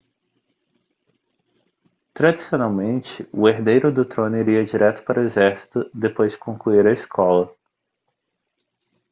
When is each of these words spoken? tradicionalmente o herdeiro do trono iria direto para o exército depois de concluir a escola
tradicionalmente 2.15 3.29
o 3.31 3.47
herdeiro 3.47 3.91
do 3.91 4.03
trono 4.03 4.35
iria 4.35 4.65
direto 4.65 5.03
para 5.03 5.19
o 5.21 5.23
exército 5.23 5.87
depois 5.93 6.31
de 6.31 6.39
concluir 6.39 6.87
a 6.87 6.91
escola 6.91 7.53